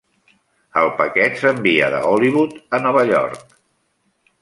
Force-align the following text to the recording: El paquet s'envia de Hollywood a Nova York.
El 0.81 0.89
paquet 1.01 1.37
s'envia 1.43 1.91
de 1.97 2.01
Hollywood 2.09 2.59
a 2.79 2.83
Nova 2.89 3.09
York. 3.15 3.57